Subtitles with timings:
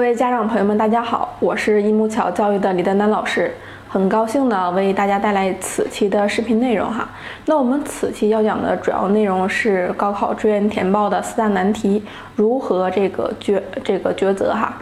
[0.00, 3.54] 各位家长朋友们，大家好，我是一木桥教育的李丹丹老师，
[3.86, 7.06] 很高兴呢为大家带来此期的视频内容哈。
[7.44, 12.02] 那我们此期要讲的主要内容是高考志愿填报的四大难题，
[12.34, 14.72] 如何这个抉这个抉择哈。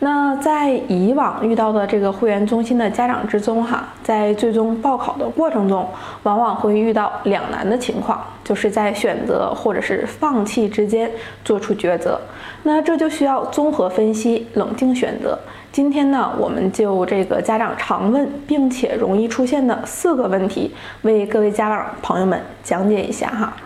[0.00, 5.88] 那在以往遇到的这个会员中心的家长之中哈，在最终报考的过程中，
[6.24, 11.10] 往往会遇到两难的情况，就是在选择或者是放弃之间
[11.42, 12.20] 做出抉择。
[12.66, 15.38] 那这就需要综合分析、冷静选择。
[15.70, 23.56] 今天呢，我们就这个家长常问并且容易出现的四个问题，为各位家长朋友们讲解一下哈。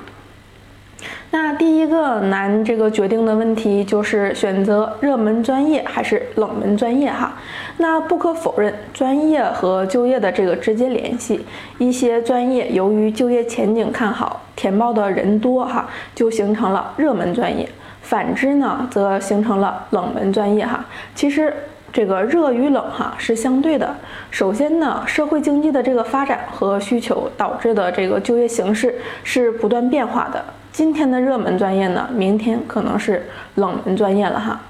[1.31, 7.33] 那第一个难这个决定的问题就是选择热门专业还是冷门专业哈。
[7.79, 11.41] 那不可否认，专业和就业的这个直接联系，
[11.79, 17.65] 一些专业由于就业前景看好，填报的人多哈，就形成了热门专业；
[18.10, 20.84] 反之呢，则形成了冷门专业哈。
[21.14, 21.55] 其实
[21.92, 23.94] 这个热与冷哈是相对的。
[24.33, 30.44] 首先呢，社会经济的这个发展和需求导致的这个就业形势是不断变化的。
[30.72, 34.61] 今天的热门专业呢，明天可能是冷门专业了哈。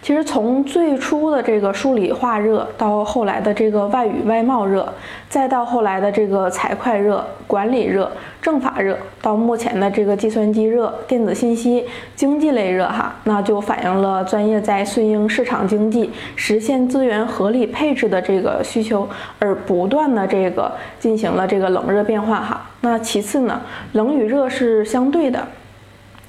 [0.00, 4.92] 其实从最初的这个数理化热，到后来的这个外语外贸热，
[5.28, 8.12] 再到后来的这个财会热、管理热、
[8.44, 22.70] 政法热，到目前的这个计算机热、电子信息、经济类热，哈，那就反映了专业在顺应市场经济、实现资源合理配置的这个需求，而不断的这个进行了这个冷热变化，哈。
[22.82, 25.48] 那其次呢，冷与热是相对的。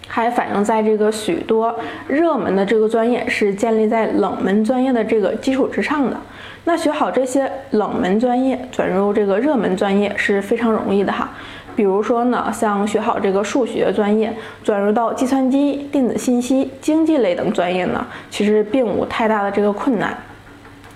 [0.08, 1.75] 还反映在这个许多
[2.08, 6.16] 热门的这个专业是建立在冷门专业的这个基础之上的。
[6.63, 11.31] 那学好这些冷门专业，转入这个热门专业是非常容易的哈。
[11.76, 20.17] 比如说呢，像学好这个数学专业，转入到计算机、电子信息、经济类等专业呢，其实并无太大的这个困难，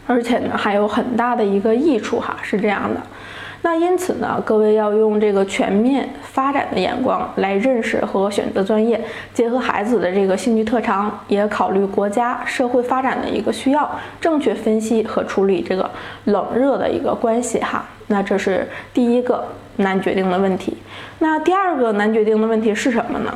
[0.08, 3.02] 而且呢还有很大的一个益处哈，是这样的。
[3.62, 9.04] 那因此呢，各位要用这个全面发展的眼光来认识和选择专业，
[9.34, 13.90] 结合孩子的这个兴趣特长，也考虑国家社会发展的一个需要，
[14.22, 15.92] 正确分析和处理这个
[16.24, 17.84] 冷热的一个关系哈。
[18.10, 19.46] 那这是第一个
[19.78, 20.78] 难决定的问题。
[21.20, 23.34] 那第二个难决定的问题是什么呢？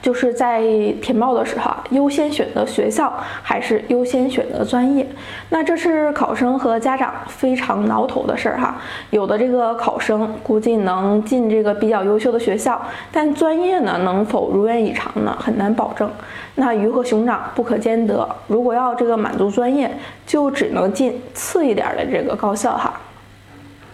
[0.00, 0.60] 就是在
[1.00, 5.06] 填报的时候，优先选择学校还是优先选择专业？
[5.50, 8.74] 那这是考生和家长非常挠头的事儿哈。
[9.10, 15.36] 有的这个考生估计能进这个比较优秀的学校，但专业呢能否如愿以偿呢？
[15.38, 16.10] 很难保证。
[16.56, 19.88] 那鱼和熊掌不可兼得，如果要这个满足专业，
[20.26, 22.92] 就只能进次一点的这个高校哈。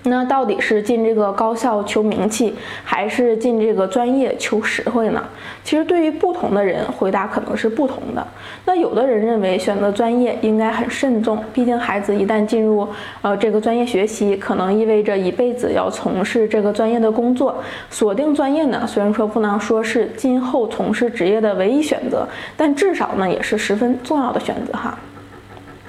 [0.08, 2.54] 那到底是进这个高校求名气，
[2.84, 5.22] 还是进这个专业求实惠呢？
[5.62, 8.26] 其实对于不同的人，回答可能是不同的。
[8.64, 12.88] 那有的人认为选择专业应该很慎重，毕竟孩子一旦进入
[13.22, 17.62] 呃这个专业学习，可能意味着一辈子要从事这个专业的工作。
[17.90, 22.26] 锁定专业呢，虽然说不能说是今后从事职业的唯一选择，
[22.56, 24.98] 但至少呢也是十分重要的选择哈。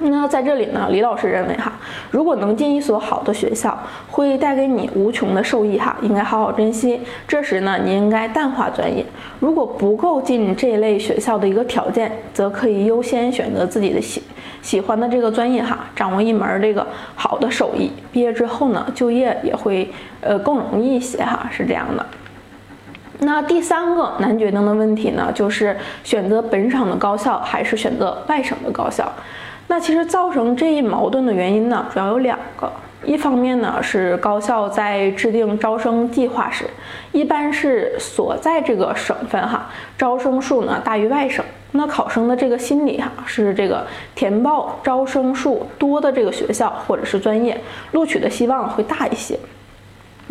[0.02, 1.74] 那在这里呢，李老师认为哈，
[2.10, 3.78] 如果能进一所好的学校，
[4.10, 7.02] 会带给你无穷的受益哈，应该好好珍惜。
[7.28, 9.06] 这时呢，你应该淡化专业。
[9.40, 14.24] 如果不够进这类学校的一个条件，则可以优先选择自己的喜
[14.62, 22.06] 喜欢的这个专业哈，掌握一门这个好的手艺，毕业之后呢，就业也会呃更容易一些哈，是这样的。
[23.20, 29.12] 那第三个难决定的问题呢，就是选择本省的高校还是选择外省的高校。
[29.70, 32.70] 那其实造成这一矛盾的原因呢，主要有两个。
[33.06, 36.66] 一方面呢，是高校在制定招生计划时，
[37.14, 41.46] 一般是所在这个省份哈，招生数呢大于外省。
[41.72, 43.86] 那考生的这个心理哈，是这个
[44.16, 47.58] 填报招生数多的这个学校或者是专业，
[47.94, 49.40] 录取的希望会大一些。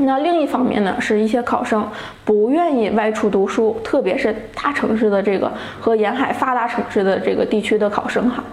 [0.01, 1.85] 那另一方面呢，是一些考生
[2.25, 5.51] 不愿意外出读书，特别是大城市的这个
[5.81, 8.45] 和沿海发达城市的这个地区的考生哈，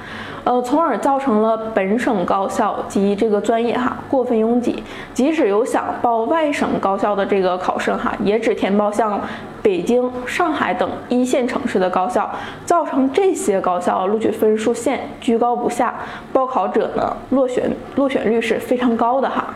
[0.43, 4.83] 呃，从而造成了本省高校及这个专业哈过分拥挤。
[5.13, 9.21] 即使有想报外省高校的这个考生哈，也只填报像
[9.61, 12.27] 北京、上海等一线城市的高校，
[12.65, 15.93] 造成这些高校录取分数线居高不下，
[16.33, 19.53] 报考者呢落选落选率是非常高的哈。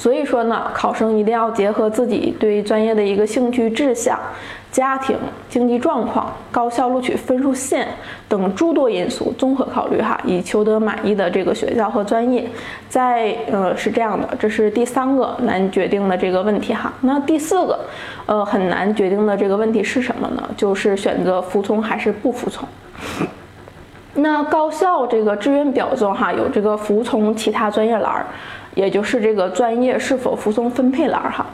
[0.00, 4.18] 所以说呢，考生一定要结合自己对专业的一个兴趣志向、
[4.72, 5.14] 家庭
[5.50, 7.86] 经济状况、高校录取分数线
[8.26, 12.48] 等诸多因素综合考虑哈，以求得满意的这个学校和专业。
[12.88, 16.90] 在呃是这样的，这是第三个难决定的这个问题哈。
[17.02, 17.78] 那第四个，
[18.24, 20.48] 呃很难决定的这个问题是什么呢？
[20.56, 22.66] 就是选择服从还是不服从。
[24.20, 28.26] 那高校这个志愿表中哈有这个服从其他专业栏儿。
[28.76, 31.44] 也就是这个专业是否服从分配栏哈，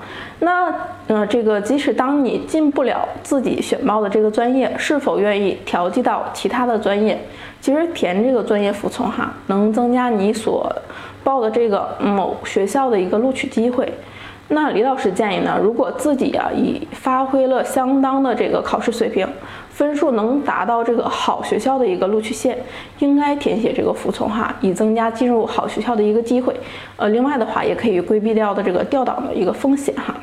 [0.40, 0.70] 那
[1.06, 7.18] 呃这个即使当你进不了自己选报的这个专业，是否愿意调剂到其他的专业？
[7.58, 10.70] 其实填这个专业服从哈，能增加你所
[11.24, 13.90] 报的这个某学校的一个录取机会。
[14.48, 19.26] 那李老师建议呢，如果自己啊已发挥了相当的这个考试水平，
[19.76, 22.56] 分数能达到这个好学校的一个录取线，
[23.00, 26.56] 应该填写这个服从哈，以增加进入好学校的一个机会。
[26.96, 30.14] 呃，另外的话也可以规避掉的这个调档的一个风险哈。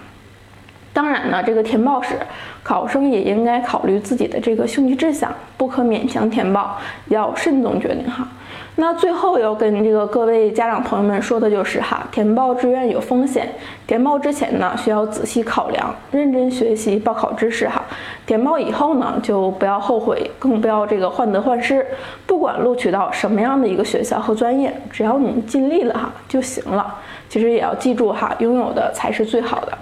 [0.93, 2.15] 当然呢，这个填报时，
[2.61, 8.27] 考生也应该考虑自己的这个兴趣志向，不可勉强填报，要慎重决定哈。
[8.75, 13.49] 那最后要跟这个各位家长朋友们说的就是哈，填报志愿有风险，
[13.85, 17.83] 填报之前呢需要仔细考量，认真学习报考知识哈。
[18.25, 21.85] 填报以后呢就不要后悔，更不要这个患得患失。
[22.25, 26.95] 不管录取到什么样的一个学校和专业，只要你尽力了哈就行了。
[27.29, 29.77] 其实也要记住哈，拥有的才是最好的。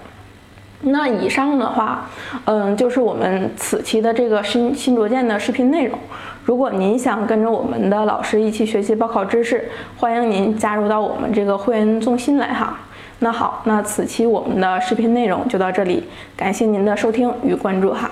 [0.84, 2.10] 那以上的话，
[2.46, 5.98] 嗯，就是我们此期的这个新新卓见的视频内容。
[6.44, 12.80] 如果您想跟着我们的老师一起学习报考知识，欢迎您加入到我们这个会员中心来哈。
[13.20, 16.04] 那好，那此期我们的视频内容就到这里，
[16.36, 18.10] 感谢您的收听与关注哈。